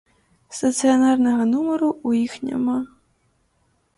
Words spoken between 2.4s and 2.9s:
няма.